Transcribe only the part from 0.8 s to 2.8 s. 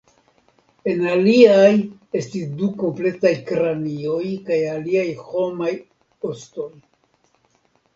En aliaj estis du